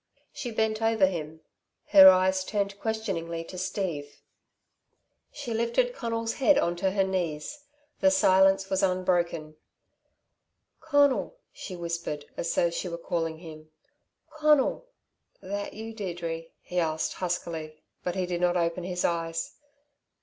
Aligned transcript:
She 0.33 0.49
bent 0.49 0.81
over 0.81 1.05
him; 1.05 1.41
her 1.89 2.09
eyes 2.09 2.43
turned 2.43 2.79
questioningly 2.79 3.43
to 3.43 3.55
Steve. 3.59 4.19
She 5.31 5.53
lifted 5.53 5.93
Conal's 5.93 6.33
head 6.33 6.57
on 6.57 6.75
to 6.77 6.89
her 6.89 7.03
knees. 7.03 7.65
The 7.99 8.09
silence 8.09 8.67
was 8.67 8.81
unbroken. 8.81 9.57
"Conal," 10.79 11.37
she 11.53 11.75
whispered 11.75 12.25
as 12.35 12.51
though 12.55 12.71
she 12.71 12.89
were 12.89 12.97
calling 12.97 13.37
him, 13.37 13.69
"Conal!" 14.31 14.87
"That 15.39 15.73
you, 15.75 15.93
Deirdre?" 15.93 16.45
he 16.63 16.79
asked 16.79 17.13
huskily, 17.13 17.83
but 18.03 18.15
he 18.15 18.25
did 18.25 18.41
not 18.41 18.57
open 18.57 18.83
his 18.83 19.05
eyes. 19.05 19.53